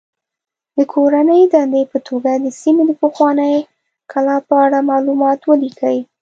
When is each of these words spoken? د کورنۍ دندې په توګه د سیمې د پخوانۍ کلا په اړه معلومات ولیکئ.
د 0.75 0.77
کورنۍ 0.93 1.41
دندې 1.53 1.83
په 1.91 1.97
توګه 2.07 2.31
د 2.43 2.47
سیمې 2.61 2.83
د 2.87 2.91
پخوانۍ 3.01 3.55
کلا 4.11 4.37
په 4.47 4.55
اړه 4.65 4.79
معلومات 4.91 5.39
ولیکئ. 5.43 5.97